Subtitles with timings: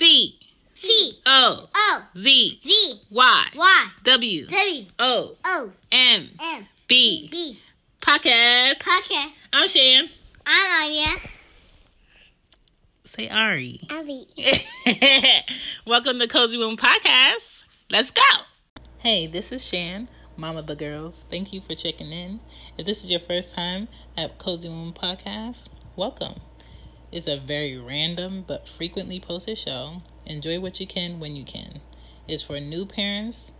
[0.00, 0.38] C
[0.74, 7.60] C O O Z Z Y Y W W O O M M B B
[8.00, 8.78] podcast.
[8.78, 9.32] podcast.
[9.52, 10.08] I'm Shan.
[10.46, 11.16] I'm Anya.
[13.04, 13.82] Say Ari.
[13.90, 14.26] Abby.
[15.86, 17.64] Welcome to Cozy Womb Podcast.
[17.90, 18.22] Let's go.
[19.00, 21.26] Hey, this is Shan, mom of the girls.
[21.28, 22.40] Thank you for checking in.
[22.78, 26.40] If this is your first time at Cozy Womb Podcast, welcome.
[27.12, 30.02] It's a very random but frequently posted show.
[30.26, 31.80] Enjoy what you can when you can.
[32.28, 33.50] It's for new parents.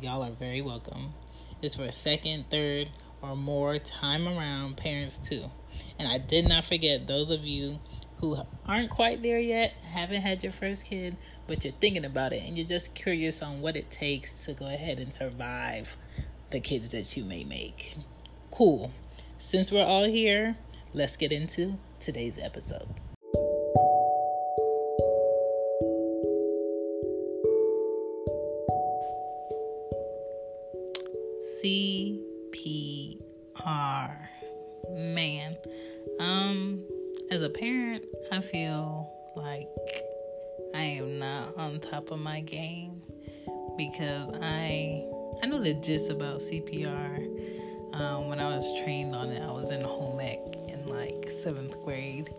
[0.00, 1.14] Y'all are very welcome.
[1.62, 2.90] It's for second, third,
[3.22, 5.48] or more time around parents too.
[5.96, 7.78] And I did not forget those of you
[8.16, 11.16] who aren't quite there yet, haven't had your first kid,
[11.46, 14.66] but you're thinking about it and you're just curious on what it takes to go
[14.66, 15.96] ahead and survive
[16.50, 17.96] the kids that you may make.
[18.50, 18.90] Cool.
[19.38, 20.56] Since we're all here,
[20.92, 22.88] let's get into today's episode.
[31.62, 33.18] CPR.
[34.90, 35.56] Man,
[36.18, 36.84] um,
[37.30, 39.68] as a parent, I feel like
[40.74, 43.00] I am not on top of my game
[43.76, 45.04] because I
[45.40, 47.28] I know the gist about CPR.
[47.94, 50.51] Um, when I was trained on it, I was in home ec
[51.42, 52.32] seventh grade.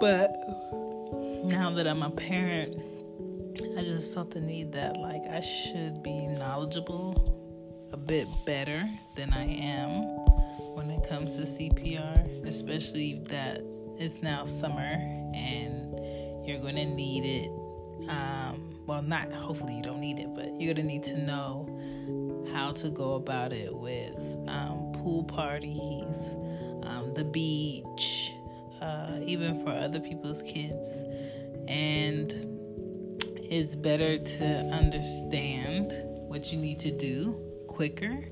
[0.00, 0.30] But
[1.44, 2.80] now that I'm a parent,
[3.76, 7.34] I just felt the need that like I should be knowledgeable
[7.92, 10.02] a bit better than I am
[10.74, 13.62] when it comes to CPR, especially that
[13.98, 14.80] it's now summer
[15.34, 15.94] and
[16.46, 17.50] you're going to need it.
[18.08, 22.46] Um, well, not hopefully you don't need it, but you're going to need to know
[22.52, 24.16] how to go about it with
[24.46, 26.16] um, pool parties,
[27.18, 28.32] the beach,
[28.80, 30.88] uh, even for other people's kids.
[31.66, 32.32] And
[33.50, 35.92] it's better to understand
[36.28, 37.36] what you need to do
[37.66, 38.24] quicker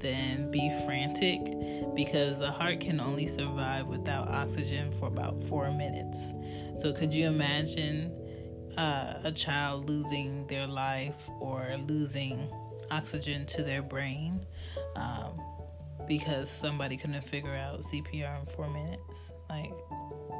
[0.00, 1.40] than be frantic
[1.94, 6.32] because the heart can only survive without oxygen for about four minutes.
[6.78, 8.10] So, could you imagine
[8.76, 12.50] uh, a child losing their life or losing
[12.90, 14.44] oxygen to their brain
[14.96, 15.40] um,
[16.06, 19.30] because somebody couldn't figure out CPR in four minutes?
[19.48, 19.72] Like,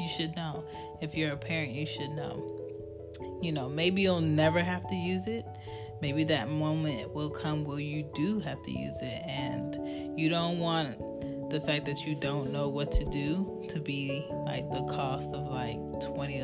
[0.01, 0.65] you should know.
[1.01, 2.59] If you're a parent, you should know.
[3.41, 5.45] You know, maybe you'll never have to use it
[6.03, 10.59] maybe that moment will come where you do have to use it and you don't
[10.59, 10.99] want
[11.49, 15.47] the fact that you don't know what to do to be like the cost of
[15.47, 16.43] like $20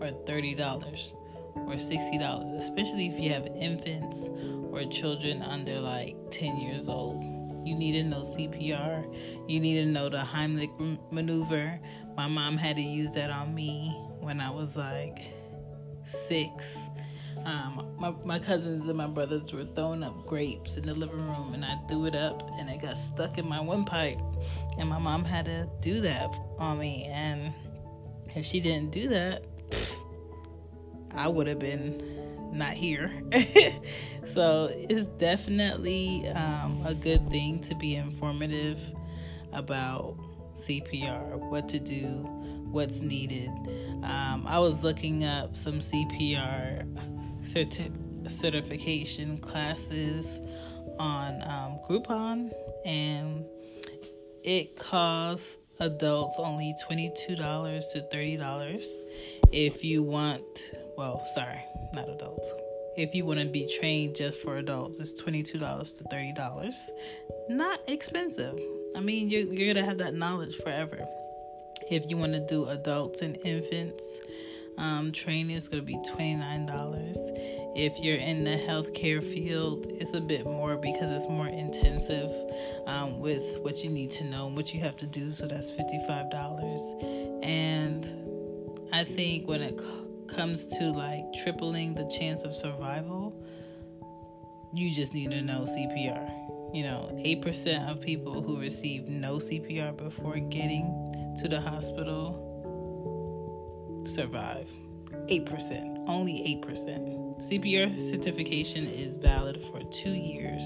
[0.00, 1.12] or $30
[1.54, 4.28] or $60 especially if you have infants
[4.72, 7.22] or children under like 10 years old
[7.64, 11.78] you need to know CPR you need to know the Heimlich maneuver
[12.16, 15.20] my mom had to use that on me when I was like
[16.06, 16.76] 6
[17.44, 21.52] um, my, my cousins and my brothers were throwing up grapes in the living room,
[21.52, 24.18] and I threw it up, and it got stuck in my windpipe.
[24.78, 27.04] And my mom had to do that on me.
[27.04, 27.52] And
[28.34, 29.44] if she didn't do that,
[31.10, 33.12] I would have been not here.
[34.26, 38.78] so it's definitely um, a good thing to be informative
[39.52, 40.16] about
[40.58, 42.06] CPR, what to do,
[42.70, 43.50] what's needed.
[44.02, 46.86] Um, I was looking up some CPR
[47.42, 50.40] certi- certification classes
[50.98, 52.52] on um, Groupon,
[52.84, 53.44] and
[54.42, 57.36] it costs adults only $22
[57.92, 58.84] to $30
[59.52, 61.60] if you want well sorry
[61.92, 62.52] not adults
[62.96, 66.74] if you want to be trained just for adults it's $22 to $30
[67.48, 68.58] not expensive.
[68.96, 71.06] I mean you're, you're gonna have that knowledge forever.
[71.90, 74.20] If you want to do adults and infants
[74.78, 80.44] um, training is to be $29 if you're in the healthcare field it's a bit
[80.44, 82.30] more because it's more intensive
[82.86, 85.70] um, with what you need to know and what you have to do so that's
[85.70, 88.08] $55 and
[88.92, 89.76] i think when it
[90.28, 93.34] comes to like tripling the chance of survival
[94.72, 96.30] you just need to know cpr
[96.74, 102.44] you know 8% of people who receive no cpr before getting to the hospital
[104.06, 104.68] survive.
[105.28, 110.62] 8% only 8% CPR certification is valid for two years.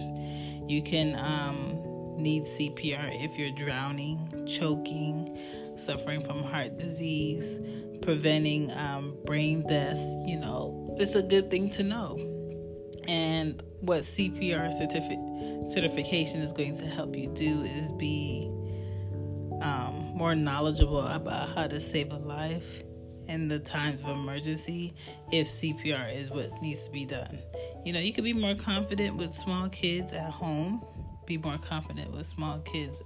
[0.68, 1.78] You can um,
[2.20, 7.58] need CPR if you're drowning, choking, suffering from heart disease,
[8.02, 9.98] preventing um, brain death.
[10.26, 12.16] You know, it's a good thing to know.
[13.06, 18.50] And what CPR certifi- certification is going to help you do is be
[19.62, 22.82] um, more knowledgeable about how to save a life
[23.28, 24.94] in the times of emergency
[25.30, 27.38] if CPR is what needs to be done.
[27.84, 30.82] You know, you could be more confident with small kids at home,
[31.26, 33.00] be more confident with small kids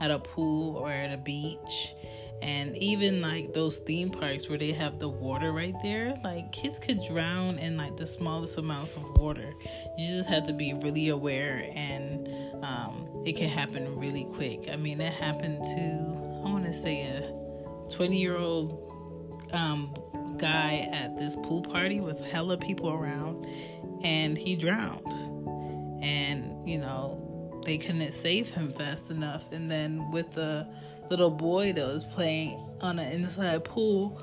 [0.00, 1.94] at a pool or at a beach.
[2.42, 6.78] And even like those theme parks where they have the water right there, like kids
[6.78, 9.52] could drown in like the smallest amounts of water.
[9.96, 12.28] You just have to be really aware, and
[12.62, 14.68] um, it can happen really quick.
[14.70, 19.94] I mean, it happened to, I want to say, a 20 year old um,
[20.38, 23.46] guy at this pool party with hella people around,
[24.02, 25.06] and he drowned.
[26.00, 27.28] And you know,
[27.64, 29.42] they couldn't save him fast enough.
[29.52, 30.66] And then with the
[31.10, 34.20] little boy that was playing on an inside pool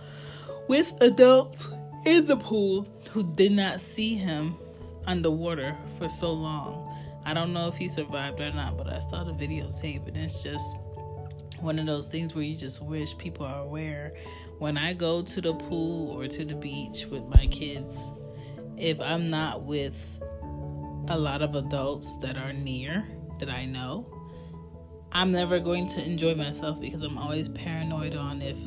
[0.67, 1.67] with adults
[2.05, 4.55] in the pool who did not see him
[5.05, 6.81] underwater for so long.
[7.25, 10.43] I don't know if he survived or not, but I saw the videotape and it's
[10.43, 10.75] just
[11.59, 14.13] one of those things where you just wish people are aware
[14.59, 17.95] when I go to the pool or to the beach with my kids,
[18.77, 19.95] if I'm not with
[21.07, 23.05] a lot of adults that are near
[23.39, 24.05] that I know,
[25.15, 28.57] I'm never going to enjoy myself because I'm always paranoid on if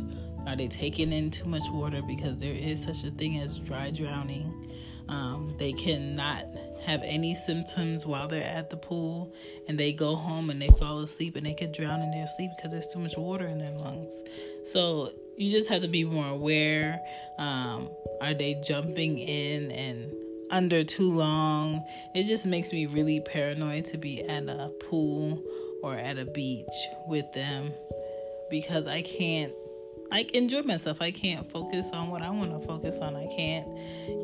[0.46, 3.90] are they taking in too much water because there is such a thing as dry
[3.90, 4.72] drowning.
[5.10, 6.46] Um, they cannot
[6.86, 9.30] have any symptoms while they're at the pool
[9.68, 12.50] and they go home and they fall asleep and they could drown in their sleep
[12.56, 14.22] because there's too much water in their lungs.
[14.72, 16.98] So you just have to be more aware.
[17.38, 17.90] Um,
[18.22, 20.14] are they jumping in and
[20.50, 21.84] under too long?
[22.14, 25.44] It just makes me really paranoid to be at a pool
[25.82, 26.66] or at a beach
[27.06, 27.72] with them
[28.50, 29.52] because I can't
[30.10, 31.02] I enjoy myself.
[31.02, 33.14] I can't focus on what I want to focus on.
[33.14, 33.68] I can't,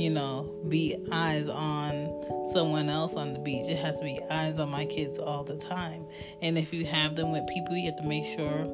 [0.00, 3.68] you know, be eyes on someone else on the beach.
[3.68, 6.06] It has to be eyes on my kids all the time.
[6.40, 8.64] And if you have them with people, you have to make sure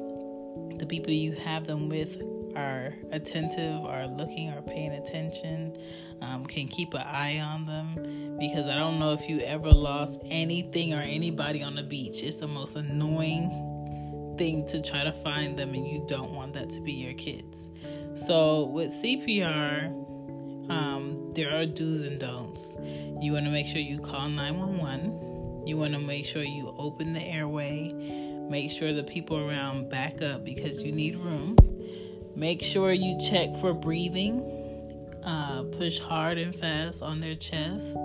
[0.77, 2.21] the people you have them with
[2.55, 5.77] are attentive, are looking, are paying attention,
[6.21, 8.20] um, can keep an eye on them.
[8.41, 12.23] Because I don't know if you ever lost anything or anybody on the beach.
[12.23, 16.71] It's the most annoying thing to try to find them, and you don't want that
[16.71, 17.67] to be your kids.
[18.25, 19.85] So with CPR,
[20.69, 22.65] um, there are do's and don'ts.
[23.23, 25.67] You want to make sure you call 911.
[25.67, 27.93] You want to make sure you open the airway
[28.51, 31.55] Make sure the people around back up because you need room.
[32.35, 34.41] Make sure you check for breathing.
[35.23, 37.95] Uh, push hard and fast on their chest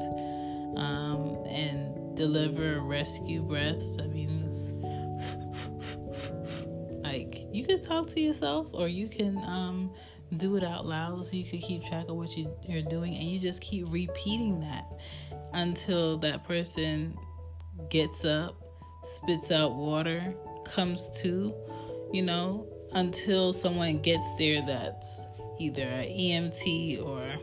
[0.77, 3.97] um, and deliver rescue breaths.
[3.97, 4.73] That means,
[7.03, 9.91] like, you can talk to yourself or you can um,
[10.37, 13.31] do it out loud so you can keep track of what you, you're doing and
[13.31, 14.87] you just keep repeating that
[15.53, 17.17] until that person
[17.91, 18.67] gets up
[19.15, 21.55] spits out water, comes to,
[22.13, 25.07] you know, until someone gets there that's
[25.59, 27.37] either an EMT or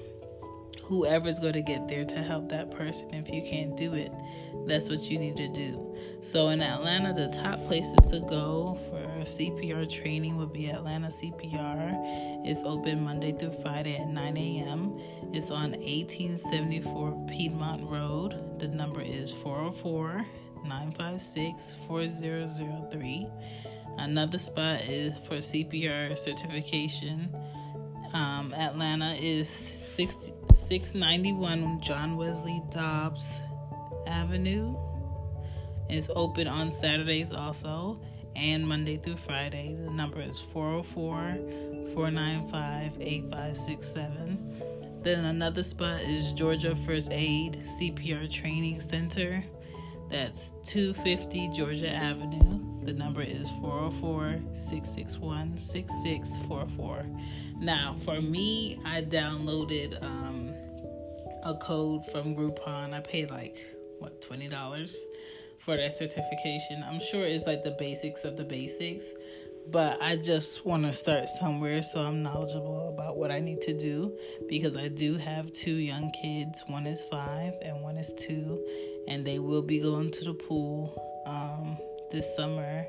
[0.94, 3.12] whoever's going to get there to help that person.
[3.14, 4.12] If you can't do it,
[4.68, 5.96] that's what you need to do.
[6.22, 12.46] So in Atlanta, the top places to go for CPR training would be Atlanta CPR.
[12.46, 15.00] It's open Monday through Friday at 9 a.m.
[15.34, 18.60] It's on 1874 Piedmont Road.
[18.60, 20.24] The number is 404
[20.64, 23.28] 956 4003.
[23.98, 27.36] Another spot is for CPR certification
[28.14, 29.50] Um, Atlanta is
[29.96, 30.34] 60,
[30.68, 33.26] 691 John Wesley Dobbs
[34.08, 34.76] Avenue.
[35.90, 38.00] It's open on Saturdays also
[38.36, 39.76] and Monday through Friday.
[39.76, 45.02] The number is 404 495 8567.
[45.04, 49.44] Then another spot is Georgia First Aid CPR Training Center.
[50.10, 52.86] That's 250 Georgia Avenue.
[52.86, 57.06] The number is 404 661 6644.
[57.60, 60.43] Now, for me, I downloaded um,
[61.44, 62.94] a code from Groupon.
[62.94, 63.58] I paid like,
[64.00, 64.96] what, $20
[65.60, 66.84] for that certification.
[66.88, 69.06] I'm sure it's like the basics of the basics,
[69.72, 73.78] but I just want to start somewhere so I'm knowledgeable about what I need to
[73.78, 74.18] do
[74.50, 76.64] because I do have two young kids.
[76.68, 78.64] One is five and one is two,
[79.08, 81.78] and they will be going to the pool um,
[82.12, 82.86] this summer.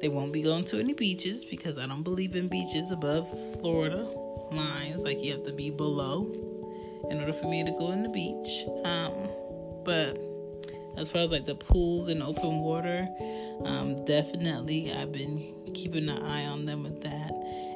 [0.00, 3.28] They won't be going to any beaches because I don't believe in beaches above
[3.60, 4.08] Florida
[4.50, 5.02] lines.
[5.02, 6.53] Like you have to be below
[7.14, 8.66] in order for me to go in the beach.
[8.84, 9.28] Um,
[9.84, 10.18] but
[10.98, 13.08] as far as like the pools and open water,
[13.64, 17.30] um, definitely I've been keeping an eye on them with that.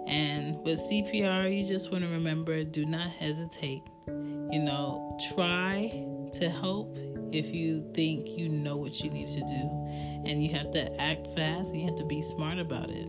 [0.06, 3.82] And with CPR, you just want to remember do not hesitate.
[4.06, 5.88] You know, try
[6.32, 6.96] to help
[7.30, 10.24] if you think you know what you need to do.
[10.26, 13.08] And you have to act fast and you have to be smart about it.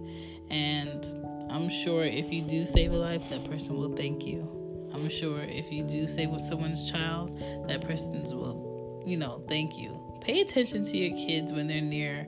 [0.51, 1.05] And
[1.50, 4.58] I'm sure if you do save a life, that person will thank you.
[5.00, 7.38] I'm sure if you do save with someone's child,
[7.68, 8.70] that person will
[9.06, 10.00] you know, thank you.
[10.22, 12.27] Pay attention to your kids when they're near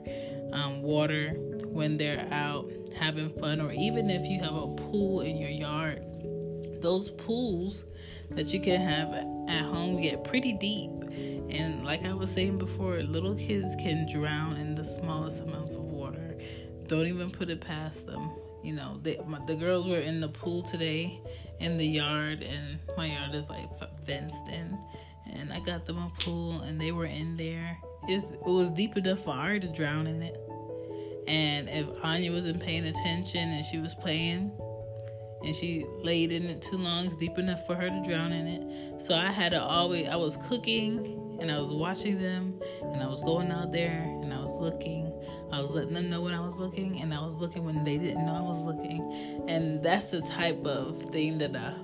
[0.52, 1.34] um, water,
[1.66, 6.04] when they're out having fun, or even if you have a pool in your yard.
[6.80, 7.84] Those pools
[8.30, 9.12] that you can have
[9.48, 10.90] at home get pretty deep.
[11.50, 15.82] And like I was saying before, little kids can drown in the smallest amounts of
[15.82, 16.36] water.
[16.88, 18.30] Don't even put it past them.
[18.64, 21.20] You know, they, my, the girls were in the pool today
[21.60, 23.68] in the yard, and my yard is like
[24.06, 24.78] fenced in
[25.26, 27.78] and I got them a pool, and they were in there.
[28.08, 30.38] It's, it was deep enough for Ari to drown in it.
[31.26, 34.50] And if Anya wasn't paying attention and she was playing,
[35.42, 38.46] and she laid in it too long, it's deep enough for her to drown in
[38.46, 39.02] it.
[39.02, 43.06] So I had to always, I was cooking and I was watching them, and I
[43.06, 45.11] was going out there and I was looking.
[45.52, 47.98] I was letting them know when I was looking, and I was looking when they
[47.98, 49.44] didn't know I was looking.
[49.48, 51.76] And that's the type of thing that a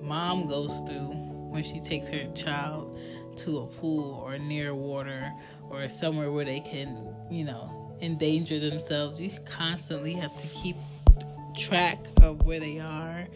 [0.00, 1.10] mom goes through
[1.50, 2.98] when she takes her child
[3.36, 5.30] to a pool or near water
[5.68, 9.20] or somewhere where they can, you know, endanger themselves.
[9.20, 10.76] You constantly have to keep
[11.56, 13.26] track of where they are.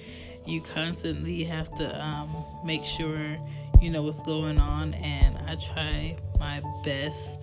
[0.46, 3.36] You constantly have to um, make sure
[3.82, 7.36] you know what's going on, and I try my best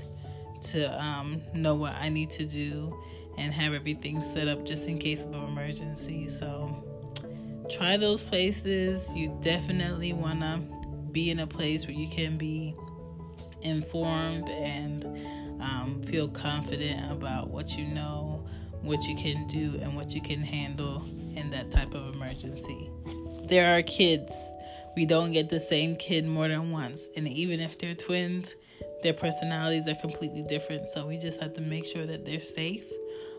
[0.71, 2.97] to um, know what I need to do
[3.37, 6.29] and have everything set up just in case of an emergency.
[6.29, 6.83] So
[7.69, 9.07] try those places.
[9.15, 10.61] You definitely want to
[11.11, 12.75] be in a place where you can be
[13.61, 15.05] informed and
[15.61, 18.45] um, feel confident about what you know,
[18.81, 21.03] what you can do, and what you can handle
[21.35, 22.89] in that type of emergency.
[23.47, 24.31] There are kids.
[24.95, 27.07] We don't get the same kid more than once.
[27.15, 28.55] And even if they're twins,
[29.03, 30.89] their personalities are completely different.
[30.89, 32.83] So we just have to make sure that they're safe.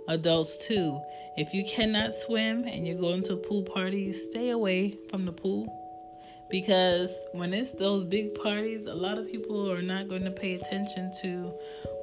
[0.09, 1.01] Adults, too.
[1.37, 5.33] If you cannot swim and you're going to a pool party, stay away from the
[5.33, 5.67] pool
[6.51, 10.55] because when it's those big parties, a lot of people are not going to pay
[10.55, 11.53] attention to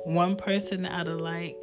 [0.03, 1.56] one person out of like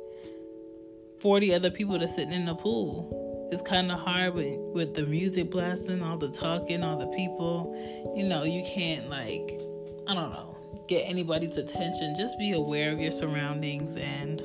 [1.20, 3.48] 40 other people that's sitting in the pool.
[3.50, 8.14] It's kind of hard with, with the music blasting, all the talking, all the people.
[8.16, 9.60] You know, you can't, like,
[10.06, 10.57] I don't know,
[10.88, 12.16] get anybody's attention.
[12.16, 14.42] Just be aware of your surroundings and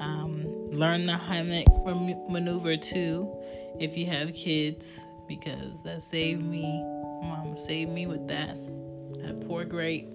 [0.00, 1.66] um, learn the Heimlich
[2.30, 3.28] maneuver too
[3.80, 6.82] if you have kids because that saved me.
[7.22, 8.56] Mom saved me with that.
[9.22, 10.08] That poor grape.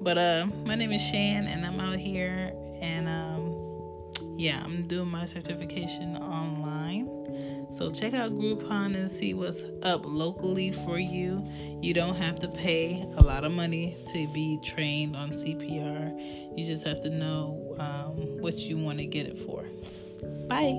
[0.00, 3.64] But uh my name is Shan and I'm out here and um
[4.36, 6.63] yeah, I'm doing my certification online.
[7.74, 11.44] So check out Groupon and see what's up locally for you.
[11.82, 16.56] You don't have to pay a lot of money to be trained on CPR.
[16.56, 19.64] You just have to know um, what you want to get it for.
[20.46, 20.78] Bye.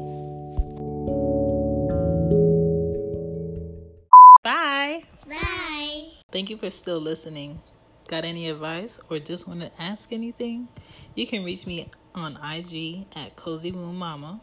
[4.41, 5.03] Bye.
[5.27, 6.11] Bye.
[6.31, 7.61] Thank you for still listening.
[8.07, 10.69] Got any advice or just want to ask anything?
[11.13, 14.39] You can reach me on IG at Cozy Womb Mama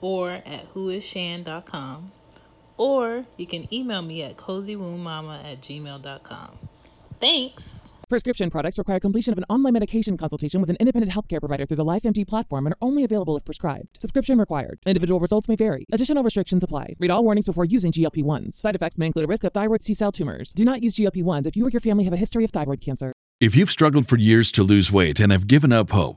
[0.00, 2.12] or at whoisshan.com
[2.80, 6.58] or you can email me at cozywombmama at gmail.com.
[7.20, 7.68] Thanks.
[8.08, 11.76] Prescription products require completion of an online medication consultation with an independent healthcare provider through
[11.76, 14.00] the LifeMD platform and are only available if prescribed.
[14.00, 14.78] Subscription required.
[14.86, 15.86] Individual results may vary.
[15.92, 16.94] Additional restrictions apply.
[16.98, 18.54] Read all warnings before using GLP 1s.
[18.54, 20.54] Side effects may include a risk of thyroid C cell tumors.
[20.54, 22.80] Do not use GLP 1s if you or your family have a history of thyroid
[22.80, 23.12] cancer.
[23.40, 26.16] If you've struggled for years to lose weight and have given up hope,